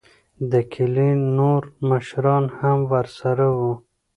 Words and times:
دکلي 0.51 1.09
نوور 1.35 1.63
مشران 1.89 2.45
هم 2.57 2.79
ورسره 2.91 3.45
وو. 3.57 3.73